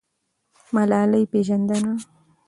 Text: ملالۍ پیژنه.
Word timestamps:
ملالۍ 0.75 1.23
پیژنه. 1.31 1.79